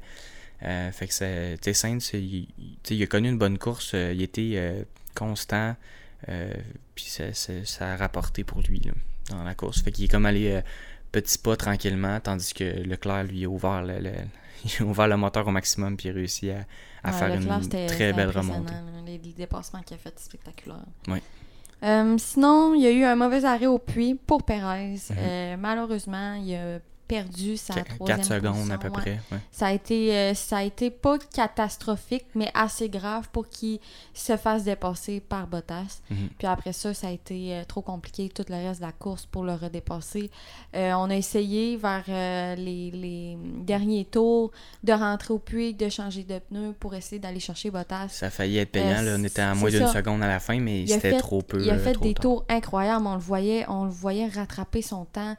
[0.62, 2.20] Euh, fait que c'est- Sainz, il,
[2.58, 3.92] il- il a connu une bonne course.
[3.94, 4.82] euh, il était euh,
[5.14, 5.76] constant.
[6.28, 6.52] euh,
[6.94, 8.92] puis ça, ça- ça a rapporté pour lui là,
[9.30, 9.82] dans la course.
[9.82, 10.60] Fait qu'il est comme allé
[11.12, 14.12] petit pas tranquillement, tandis que Leclerc, lui, a ouvert le, le-
[14.64, 16.64] il a ouvert le moteur au maximum puis a réussi à,
[17.02, 18.72] à Ouais, faire Leclerc, une très belle remontée.
[19.06, 20.78] Les, les dépassements qu'il a fait, spectaculaire.
[21.08, 21.18] Oui.
[21.82, 24.98] Euh, sinon, il y a eu un mauvais arrêt au puits pour Perez.
[25.10, 25.16] Mhm.
[25.18, 28.92] Euh, malheureusement, il a perdu sa troisième 4 secondes à peu ouais.
[28.92, 29.20] près.
[29.32, 29.38] ouais.
[29.52, 33.78] Ça a été, euh, ça a été pas catastrophique, mais assez grave pour qu'il
[34.12, 36.00] se fasse dépasser par Bottas.
[36.10, 36.28] Mhm.
[36.38, 39.26] Puis après ça, ça a été euh, trop compliqué tout le reste de la course
[39.26, 40.30] pour le redépasser.
[40.74, 42.04] Euh, on a essayé vers
[42.56, 44.50] les, les derniers tours
[44.82, 48.08] de rentrer au puits, de changer de pneu pour essayer d'aller chercher Bottas.
[48.08, 49.02] Ça a failli être payant.
[49.02, 49.16] Là.
[49.18, 51.60] On était à moins d'une seconde à la fin, mais c'était trop peu.
[51.62, 52.22] Il a fait trop des tard.
[52.22, 53.06] tours incroyables.
[53.06, 55.36] On le voyait, on le voyait rattraper son temps.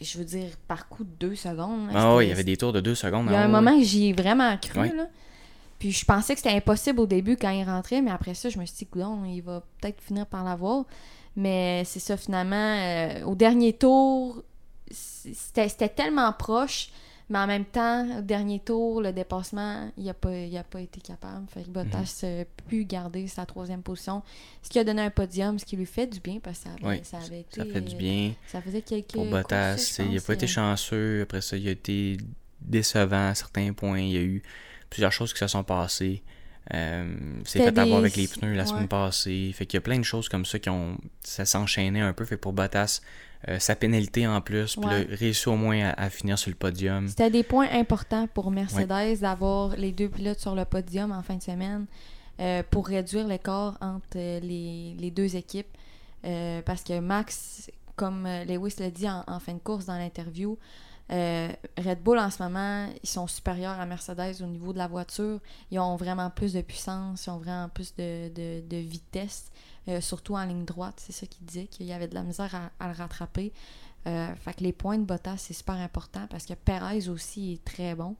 [0.00, 1.92] Je veux dire, par coup de deux secondes.
[1.92, 3.26] là, Ah oui, il y avait des tours de deux secondes.
[3.28, 5.06] Il y a ah un moment que j'y ai vraiment cru, là.
[5.78, 8.58] Puis je pensais que c'était impossible au début quand il rentrait, mais après ça, je
[8.58, 10.84] me suis dit, coudonc, il va peut-être finir par l'avoir.
[11.36, 14.42] Mais c'est ça, finalement, euh, au dernier tour,
[14.90, 16.90] c'était c'était tellement proche,
[17.30, 20.80] mais en même temps, au dernier tour, le dépassement, il n'a pas, il a pas
[20.80, 21.46] été capable.
[21.48, 21.72] Fait que Mhm.
[21.72, 24.22] Bottas a pu garder sa troisième position,
[24.62, 26.70] ce qui a donné un podium, ce qui lui fait du bien, parce que ça
[26.74, 27.60] avait, Oui, ça avait été...
[27.60, 28.32] Ça fait du bien.
[28.48, 31.22] Ça faisait quelques Pour Bottas, il n'a pas été chanceux.
[31.22, 32.18] Après ça, il a été
[32.60, 34.00] décevant à certains points.
[34.00, 34.42] Il y a eu
[34.90, 36.22] plusieurs choses qui se sont passées.
[36.74, 38.68] Euh, c'est fait avoir des- avec les pneus la ouais.
[38.68, 39.50] semaine passée.
[39.54, 40.98] Fait qu'il y a plein de choses comme ça qui ont.
[41.22, 42.24] Ça s'enchaînait un peu.
[42.24, 43.00] Fait pour Bottas,
[43.48, 44.76] euh, sa pénalité en plus.
[44.76, 45.04] Puis Ouais.
[45.04, 47.08] là, réussi au moins à, à finir sur le podium.
[47.08, 51.36] C'était des points importants pour Mercedes d'avoir les deux pilotes sur le podium en fin
[51.36, 51.86] de semaine
[52.40, 55.68] euh, pour réduire l'écart entre euh, les, les deux équipes.
[56.24, 60.58] Euh, parce que Max, comme Lewis l'a dit en, en fin de course dans l'interview,
[61.12, 64.86] euh, Red Bull en ce moment, ils sont supérieurs à Mercedes au niveau de la
[64.86, 65.40] voiture.
[65.70, 69.50] Ils ont vraiment plus de puissance, ils ont vraiment plus de, de- de vitesse,
[69.88, 70.94] euh, surtout en ligne droite.
[70.98, 73.52] C'est ça qu'il disait, qu'il y avait de la misère à, le rattraper.
[74.06, 77.64] Euh, fait que les points de Bottas, c'est super important parce que Perez aussi est
[77.64, 78.16] très bon.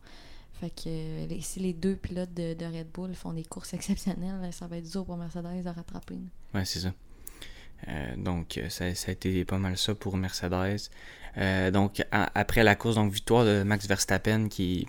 [0.54, 4.66] Fait que si les deux pilotes de, de Red Bull font des courses exceptionnelles, ça
[4.66, 6.18] va être dur pour Mercedes à rattraper.
[6.52, 6.92] Ouais, c'est ça.
[7.88, 10.90] Euh, donc, euh, ça, a été pas mal ça pour Mercedes.
[11.38, 14.86] Euh, donc, après la course, donc victoire de Max Verstappen qui.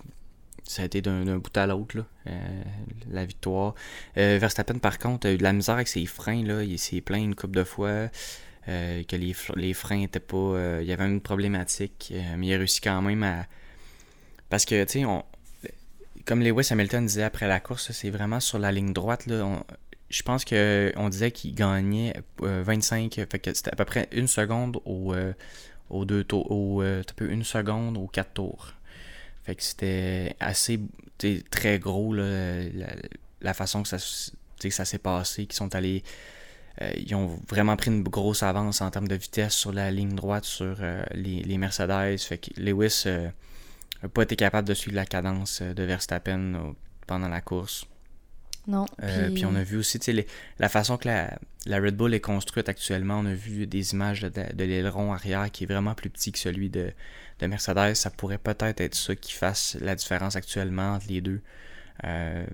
[0.64, 2.62] Ça a été d'un bout à l'autre, euh,
[3.10, 3.74] la victoire.
[4.14, 6.44] Verstappen, par contre, a eu de la misère avec ses freins.
[6.44, 6.62] Là.
[6.62, 8.08] Il s'est plaint une couple de fois
[8.66, 10.78] que les, les freins étaient pas.
[10.80, 13.46] il y avait une problématique, mais il a réussi quand même à.
[14.50, 15.24] Parce que, tu sais, on...
[16.24, 19.26] comme Lewis Hamilton disait après la course, c'est vraiment sur la ligne droite.
[19.26, 19.64] Là,
[20.12, 24.08] je pense que on disait qu'il gagnait euh, 25, fait que c'était à peu près
[24.12, 25.32] une seconde au, euh,
[25.90, 28.74] aux deux tours, au, euh, une seconde quatre tours.
[29.44, 30.80] Fait que c'était assez,
[31.50, 33.98] très gros la, façon que ça,
[34.84, 36.04] s'est passé, qu'ils sont allés,
[36.80, 40.14] euh, ils ont vraiment pris une grosse avance en termes de vitesse sur la ligne
[40.14, 42.18] droite sur euh, les, Mercedes.
[42.20, 43.28] Fait que Lewis euh,
[44.02, 46.72] n'a pas été capable de suivre la cadence euh, de Verstappen euh,
[47.06, 47.86] pendant la course.
[48.66, 48.86] Non.
[49.02, 50.26] Euh, puis on a vu aussi les-
[50.58, 53.18] la façon que la, la Red Bull est construite actuellement.
[53.18, 56.38] On a vu des images de, de l'aileron arrière qui est vraiment plus petit que
[56.38, 56.92] celui de,
[57.40, 57.94] de Mercedes.
[57.94, 61.40] Ça pourrait peut-être être ça qui fasse la différence actuellement entre les deux.
[62.04, 62.44] Euh,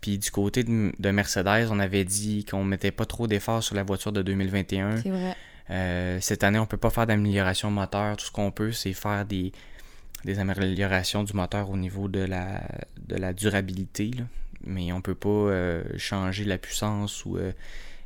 [0.00, 3.74] puis du côté de, de Mercedes, on avait dit qu'on mettait pas trop d'efforts sur
[3.74, 4.98] la voiture de 2021.
[5.02, 6.20] C'est vrai.
[6.20, 8.16] cette année, on peut pas faire d'amélioration moteur.
[8.16, 9.52] Tout ce qu'on peut, c'est faire des,
[10.24, 12.62] des améliorations du moteur au niveau de la,
[13.06, 14.10] de la durabilité.
[14.62, 15.50] Mais on peut pas
[15.96, 17.38] changer la puissance ou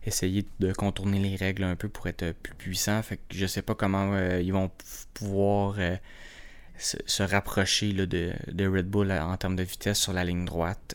[0.04, 3.02] essayer de contourner les règles un peu pour être plus puissant.
[3.02, 4.70] Fait que je sais pas comment ils vont
[5.14, 5.76] pouvoir
[6.76, 10.94] se, rapprocher là, de, de, Red Bull en termes de vitesse sur la ligne droite.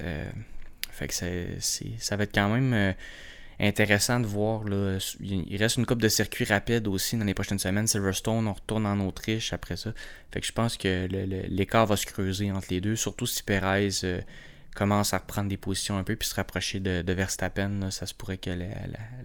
[0.91, 1.57] fait que c'est,
[1.97, 2.95] ça va être quand même
[3.59, 4.63] intéressant de voir.
[4.63, 7.87] Là, il reste une coupe de circuits rapides aussi dans les prochaines semaines.
[7.87, 9.93] Silverstone, on retourne en Autriche après ça.
[10.31, 11.07] Fait que je pense que
[11.49, 14.21] l'écart va se creuser entre les deux, surtout si Perez euh,
[14.77, 17.89] commence à reprendre des positions un peu puis se rapprocher de, Verstappen.
[17.89, 18.51] ça se pourrait que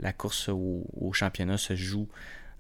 [0.01, 2.09] la, course au, championnat se joue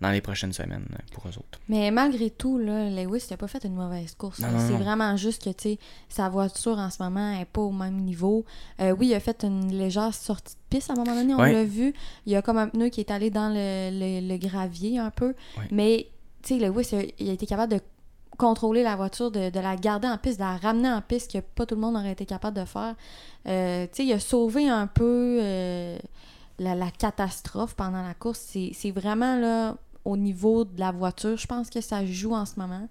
[0.02, 1.58] dans les prochaines semaines euh, pour eux autres.
[1.68, 4.40] Mais malgré tout, là, Lewis n'a pas fait une mauvaise course.
[4.40, 5.76] C'est vraiment juste que
[6.08, 8.44] sa voiture en ce moment n'est pas au même niveau.
[8.80, 11.38] Euh, oui, il a fait une légère sortie de piste à un moment donné, on
[11.38, 11.94] l'a vu.
[12.26, 15.34] Il y a comme un pneu qui est allé dans le, gravier un peu.
[15.70, 16.08] Mais
[16.50, 17.80] Lewis, il a été capable de
[18.38, 21.66] contrôler la voiture, de, la garder en piste, de la ramener en piste, que pas
[21.66, 22.94] tout le monde aurait été capable de faire.
[23.46, 25.38] Euh, il a sauvé un peu
[26.58, 28.56] la, la, catastrophe pendant la course.
[28.72, 32.58] C'est vraiment là au niveau de la voiture, je pense que ça joue en ce
[32.58, 32.88] moment.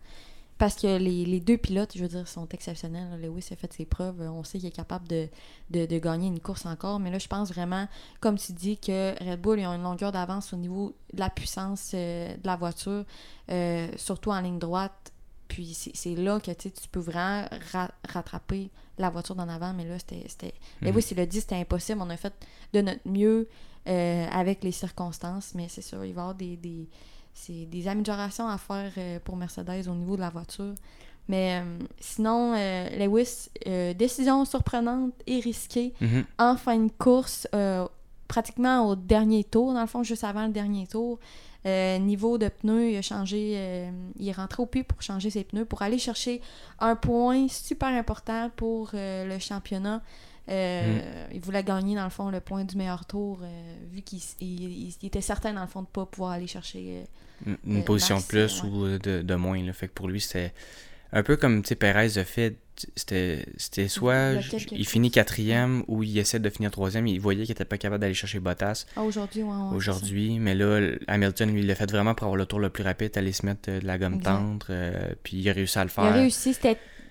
[0.61, 3.19] Parce que les, deux pilotes, je veux dire, sont exceptionnels.
[3.19, 4.21] Lewis a fait ses preuves.
[4.21, 6.99] On sait qu'il est capable de, gagner une course encore.
[6.99, 7.87] Mais là, je pense vraiment,
[8.19, 11.93] comme tu dis, que Red Bull a une longueur d'avance au niveau de la puissance
[11.95, 13.05] euh, de la voiture,
[13.49, 15.11] euh, surtout en ligne droite.
[15.51, 17.45] Puis c'est là que tu peux vraiment
[18.07, 19.73] rattraper la voiture d'en avant.
[19.73, 20.53] Mais là, c'était.
[20.81, 21.99] Mm Lewis, il a dit c'était impossible.
[22.01, 22.33] On a fait
[22.73, 23.49] de notre mieux.
[23.87, 26.87] Euh, avec les circonstances, mais c'est sûr, il va y avoir des, des,
[27.65, 30.75] des améliorations à faire euh, pour Mercedes au niveau de la voiture.
[31.27, 33.49] Mais euh, sinon, Lewis,
[33.95, 36.25] décision surprenante et risquée mhm.
[36.37, 37.47] en fin de course,
[38.27, 41.17] pratiquement au dernier tour, dans le fond, juste avant le dernier tour.
[41.65, 45.65] Niveau de pneus, il a changé, il est rentré au puits pour changer ses pneus,
[45.65, 46.41] pour aller chercher
[46.79, 50.01] un point super important pour le championnat.
[50.49, 51.33] Euh, mm.
[51.33, 54.19] Il voulait gagner, dans le fond, le point du meilleur tour, euh, vu qu'il
[55.03, 57.03] était certain, dans le fond, de ne pas pouvoir aller chercher.
[57.47, 59.61] Euh, une position de plus ou de, moins.
[59.63, 59.73] Là.
[59.73, 60.53] Fait que pour lui, c'était
[61.13, 62.57] un peu comme Perez a fait.
[62.95, 64.33] C'était soit
[64.71, 67.05] il, finit quatrième ou il essaie de finir troisième.
[67.05, 68.85] Il voyait qu'il n'était pas capable d'aller chercher Bottas.
[68.95, 69.43] Ah, aujourd'hui,
[69.75, 72.83] Aujourd'hui, mais là, Hamilton, lui, il l'a fait vraiment pour avoir le tour le plus
[72.83, 74.65] rapide, aller se mettre de la gomme tendre.
[75.21, 76.05] puis il a réussi à le faire.
[76.05, 76.55] Il a réussi.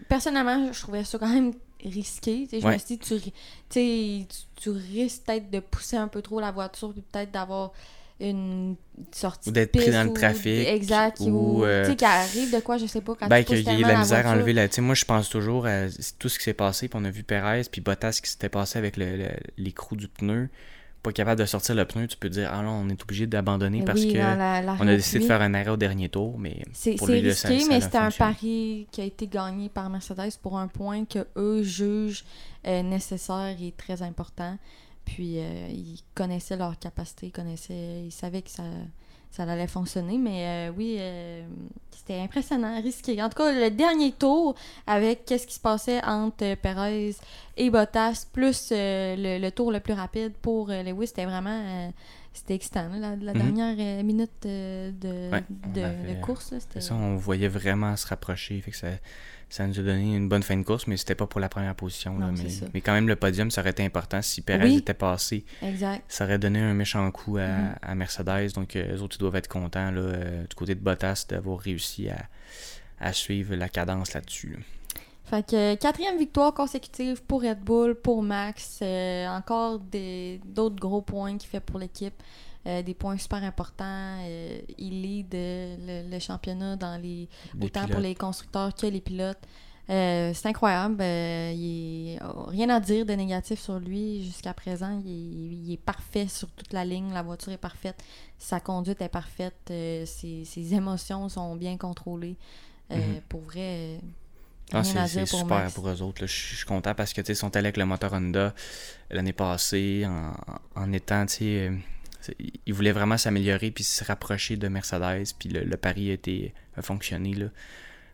[0.09, 1.53] Personnellement, je trouvais ça quand même
[1.85, 2.49] risqué.
[2.51, 3.33] Je me suis dit,
[3.71, 7.73] tu, tu, risques peut-être de pousser un peu trop la voiture, puis peut-être d'avoir
[8.21, 8.77] une
[9.13, 12.61] sortie ou d'être pris dans le trafic exact ou, euh, tu sais qu'il arrive de
[12.61, 14.75] quoi je sais pas quand ben, qu'il y ait la misère à enlever la tu
[14.75, 15.87] sais moi je pense toujours à
[16.19, 18.79] tout ce qui s'est passé puis on a vu Perez puis Bottas qui s'était passé
[18.79, 20.49] avec le, l'écrou du pneu.
[21.03, 23.83] Pas capable de sortir le pneu, tu peux dire ah non, on est obligé d'abandonner
[23.83, 27.65] parce que on a décidé de faire un arrêt au dernier tour, mais c'est risqué,
[27.71, 31.63] mais c'était un pari qui a été gagné par Mercedes pour un point que eux
[31.63, 32.25] jugent
[32.67, 34.59] euh, nécessaire et très important.
[35.15, 38.65] Puis euh, ils connaissaient leur capacité, ils connaissaient, ils savaient que ça
[39.31, 40.19] ça allait fonctionner.
[40.19, 41.43] Mais euh, oui, euh,
[41.91, 43.23] c'était impressionnant, risqué.
[43.23, 44.55] En tout cas, le dernier tour,
[44.87, 47.15] avec qu'est-ce qui se passait entre Perez
[47.57, 51.93] et Bottas, plus euh, le, tour le plus rapide pour Lewis, c'était vraiment
[52.33, 53.33] c'était excitant, la, mhm.
[53.33, 56.55] dernière minute de, de, course.
[56.79, 58.61] ça, on voyait vraiment se rapprocher.
[58.61, 58.89] Fait que ça,
[59.51, 61.75] ça nous a donné une bonne fin de course, mais c'était pas pour la première
[61.75, 62.17] position.
[62.73, 64.23] mais, quand même, le podium, ça aurait été important.
[64.23, 65.45] Si Perez était passé,
[66.09, 67.95] ça aurait donné un méchant coup à, mm-hmm.
[67.97, 68.53] Mercedes.
[68.55, 71.59] Donc, euh, eux autres, ils doivent être contents là, euh, du côté de Bottas d'avoir
[71.59, 72.09] réussi
[73.01, 74.57] à, suivre la cadence là-dessus.
[75.31, 78.81] Fait que quatrième victoire consécutive pour Red Bull, pour Max.
[78.83, 82.21] Euh, encore d'autres gros points qu'il fait pour l'équipe.
[82.67, 84.19] Euh, des points super importants.
[84.23, 87.29] Euh, il lead le, championnat dans les,
[87.63, 89.39] autant pour les constructeurs que les pilotes.
[89.87, 91.01] c'est incroyable.
[91.01, 95.01] il rien à dire de négatif sur lui jusqu'à présent.
[95.07, 97.13] Il est, parfait sur toute la ligne.
[97.13, 98.03] La voiture est parfaite.
[98.37, 99.55] Sa conduite est parfaite.
[99.69, 102.37] Ses, émotions sont bien contrôlées.
[102.91, 103.21] Mhm.
[103.29, 104.01] Pour vrai.
[104.73, 106.27] Ah, c'est super pour eux autres.
[106.27, 108.55] Je suis content parce que ils sont allés avec le moteur Honda
[109.11, 110.33] l'année passée en,
[110.81, 111.27] en étant
[112.67, 115.35] il voulait vraiment s'améliorer puis se rapprocher de Mercedes.
[115.39, 117.47] Puis le, pari a, été, a fonctionné là,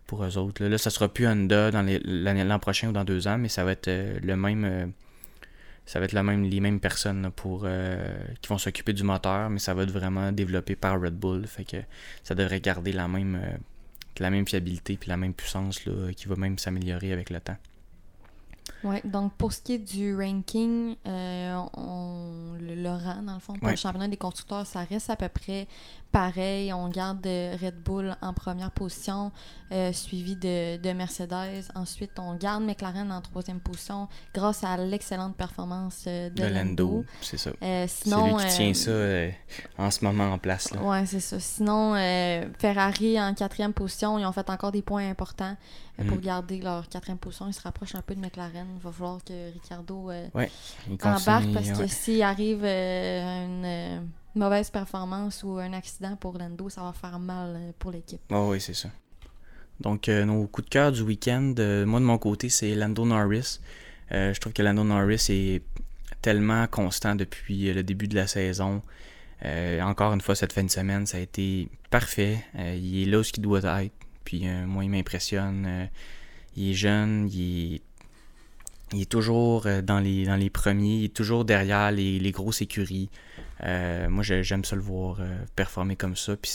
[0.06, 0.64] pour eux autres.
[0.64, 3.72] Là, ça sera plus Honda dans l'an prochain ou dans deux ans, mais ça va
[3.72, 4.64] être euh, le même.
[4.64, 4.86] Euh,
[5.84, 9.60] ça va être même, les mêmes personnes pour, euh, qui vont s'occuper du moteur, mais
[9.60, 11.46] ça va être vraiment développé par Red Bull.
[11.46, 11.76] Fait que
[12.24, 13.40] ça devrait garder la même,
[14.22, 17.56] la même fiabilité puis la même puissance là, qui va même s'améliorer avec le temps.
[18.84, 23.54] Ouais, donc pour ce qui est du ranking, euh, on, le, rang, dans le fond,
[23.54, 23.70] pour Ouais.
[23.72, 25.66] le championnat des constructeurs, ça reste à peu près
[26.12, 26.72] pareil.
[26.72, 29.32] On garde Red Bull en première position,
[29.72, 31.64] euh, suivi de, de Mercedes.
[31.74, 37.04] Ensuite, on garde McLaren en troisième position grâce à l'excellente performance euh, de, De Lando.
[37.22, 37.50] C'est ça.
[37.62, 38.92] Euh, C'est lui qui tient ça
[39.78, 40.70] en ce moment en place.
[40.72, 40.82] Là.
[40.82, 41.38] Ouais, c'est ça.
[41.40, 41.94] Sinon,
[42.58, 45.56] Ferrari en quatrième position, ils ont fait encore des points importants
[45.96, 46.20] pour Mhm.
[46.20, 47.46] garder leur quatrième position.
[47.48, 48.66] Ils se rapprochent un peu de McLaren.
[48.76, 50.28] Il va falloir que Ricardo euh,
[51.02, 51.88] embarque parce que ouais.
[51.88, 54.00] s'il arrive euh, une euh,
[54.34, 58.20] mauvaise performance ou un accident pour Lando, ça va faire mal euh, pour l'équipe.
[58.30, 58.90] Oh, oui, c'est ça.
[59.80, 61.52] Donc, nos coups de cœur du week-end,
[61.86, 63.60] moi de mon côté, c'est Lando Norris.
[64.10, 65.62] Je trouve que Lando Norris est
[66.22, 68.80] tellement constant depuis le début de la saison.
[69.44, 72.38] Euh, encore une fois, cette fin de semaine, ça a été parfait.
[72.58, 73.92] Euh, il est là où il doit être.
[74.26, 75.64] Puis, euh, moi, il m'impressionne.
[75.66, 75.86] Euh,
[76.56, 77.80] il est jeune, il
[78.92, 82.60] est, toujours euh, dans les, dans les premiers, il est toujours derrière les, les grosses
[82.60, 83.08] écuries.
[83.62, 85.20] Moi, j'ai- j'aime ça le voir
[85.54, 86.36] performer comme ça.
[86.36, 86.50] Puis,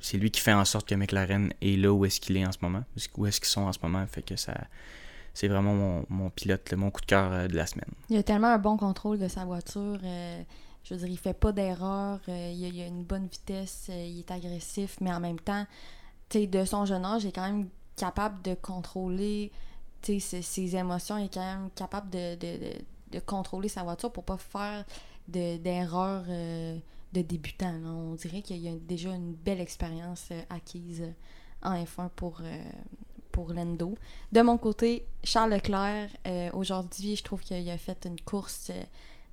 [0.00, 2.52] c'est lui qui fait en sorte que McLaren est là où est-ce qu'il est en
[2.52, 2.84] ce moment,
[3.16, 4.06] où est-ce qu'ils sont en ce moment.
[4.06, 4.54] Fait que ça,
[5.34, 7.90] c'est vraiment mon, mon pilote, mon coup de cœur de la semaine.
[8.10, 9.98] Il a tellement un bon contrôle de sa voiture.
[10.84, 12.20] je veux dire, il fait pas d'erreur.
[12.28, 13.90] il, a, une bonne vitesse.
[13.90, 15.66] il est agressif, mais en même temps,
[16.34, 19.52] de son jeune âge, est quand même capable de contrôler
[20.02, 21.18] ses, émotions.
[21.18, 22.72] Il est quand même capable de, de, de,
[23.12, 24.84] de contrôler sa voiture pour pas faire
[25.28, 26.78] de- d'erreurs euh,
[27.12, 27.72] de débutant.
[27.72, 27.88] là.
[27.88, 31.04] On dirait qu'il y a déjà une belle expérience euh, acquise
[31.62, 32.62] en F1 pour, euh.
[34.32, 38.70] De mon côté, Charles Leclerc, euh, aujourd'hui, je trouve qu'il a fait une course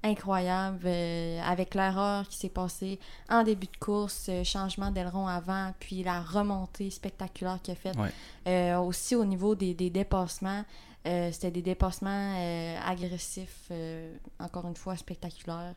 [0.08, 5.74] incroyable euh, avec l'erreur qui s'est passée en début de course, euh, changement d'aileron avant,
[5.80, 7.96] puis la remontée spectaculaire qu'il a faite.
[7.98, 8.10] Ouais.
[8.48, 10.64] Euh, aussi au niveau des, des dépassements,
[11.06, 12.36] c'était des dépassements
[12.86, 13.72] agressifs,
[14.40, 15.74] encore une fois spectaculaires.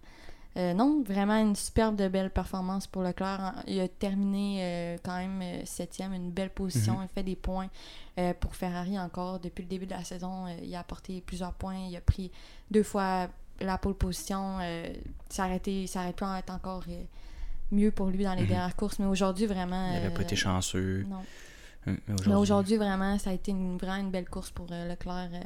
[0.57, 3.63] Non, vraiment une superbe de belle performance pour Leclerc.
[3.69, 6.95] Il a terminé quand même septième, une belle position.
[6.95, 7.03] Mhm.
[7.05, 7.69] Il fait des points
[8.41, 9.39] pour Ferrari encore.
[9.39, 11.79] Depuis le début de la saison, il a apporté plusieurs points.
[11.89, 12.33] Il a pris
[12.73, 13.29] deux fois
[13.61, 14.59] la pole position.
[14.61, 14.93] Euh,
[15.29, 17.03] ça, aurait été, ça aurait pu en être encore euh,
[17.73, 18.49] mieux pour lui dans les Mhm.
[18.49, 18.99] dernières courses.
[18.99, 19.89] Mais aujourd'hui, vraiment...
[19.89, 21.05] Il n'avait pas euh, été chanceux.
[21.09, 21.23] Non.
[22.27, 25.31] Mais aujourd'hui, vraiment, ça a été une, vraiment une belle course pour euh, Leclerc.
[25.33, 25.43] Euh,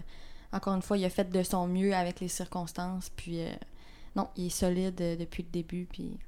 [0.53, 3.11] encore une fois, il a fait de son mieux avec les circonstances.
[3.11, 3.53] Puis, euh,
[4.16, 5.87] non, il est solide euh, depuis le début.
[5.90, 6.18] Puis,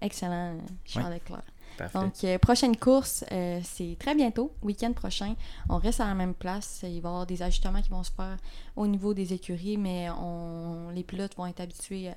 [0.00, 1.42] excellent, euh, Charles Leclerc.
[1.76, 1.98] Parfait.
[1.98, 5.34] Donc, euh, prochaine course, euh, c'est très bientôt, week-end prochain.
[5.68, 6.80] On reste à la même place.
[6.82, 8.36] Il va y avoir des ajustements qui vont se faire
[8.76, 12.10] au niveau des écuries, mais on, les pilotes vont être habitués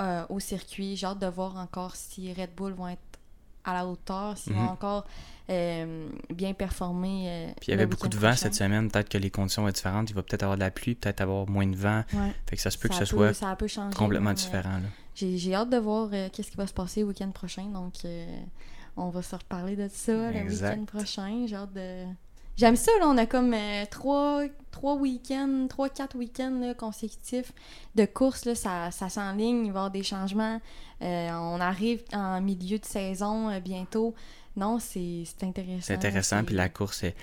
[0.00, 0.96] euh, au circuit.
[0.96, 3.00] J'ai hâte de voir encore si Red Bull vont être
[3.64, 4.58] à la hauteur, s'ils Mhm.
[4.66, 5.04] vont encore
[5.50, 7.52] euh, bien performer.
[7.60, 8.36] Puis il y avait beaucoup de vent prochain.
[8.36, 8.90] cette semaine.
[8.90, 10.08] Peut-être que les conditions vont être différentes.
[10.10, 12.02] Il va peut-être avoir de la pluie, peut-être avoir moins de vent.
[12.14, 12.32] Ouais.
[12.48, 14.74] Fait que ça se peut que ce peut- soit ça peut changer, complètement différent.
[14.78, 14.88] là.
[15.14, 17.64] J'ai j'ai hâte de voir qu'est-ce qui va se passer le week-end prochain.
[17.64, 17.94] Donc,
[18.98, 20.74] on va se reparler de ça Exact.
[20.76, 21.46] le week-end prochain.
[21.52, 22.04] Hâte de.
[22.56, 23.06] J'aime ça, là.
[23.08, 27.52] On a comme euh, trois, trois week-ends, trois, quatre week-ends là, consécutifs
[27.94, 28.44] de course.
[28.46, 30.60] Là, ça ça s'enligne, il va y avoir des changements.
[31.02, 34.14] Euh, on arrive en milieu de saison euh, bientôt.
[34.56, 35.82] Non, c'est c'est intéressant.
[35.82, 36.42] C'est intéressant.
[36.42, 37.14] Puis la course, est-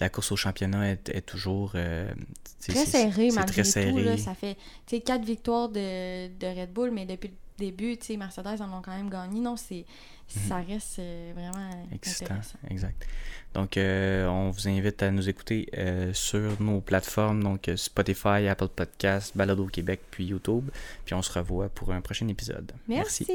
[0.00, 1.70] la course au championnat est, est toujours.
[1.72, 2.14] Très
[2.58, 3.70] c'est- serré, c'est malgré très tout.
[3.70, 4.02] serré.
[4.04, 4.56] Là, ça fait
[5.00, 7.34] quatre victoires de, de Red Bull, mais depuis le
[7.66, 9.40] début, Mercedes en ont quand même gagné.
[9.40, 9.84] Non, c'est
[10.30, 12.58] ça reste euh, vraiment Excitant, intéressant.
[12.70, 13.06] exact.
[13.54, 18.68] Donc, euh, on vous invite à nous écouter euh, sur nos plateformes, donc Spotify, Apple
[18.68, 20.70] Podcasts, Balado Québec, puis YouTube.
[21.04, 22.72] Puis on se revoit pour un prochain épisode.
[22.88, 23.26] Merci.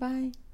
[0.00, 0.47] Bye.